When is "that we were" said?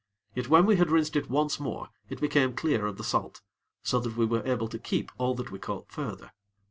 3.99-4.43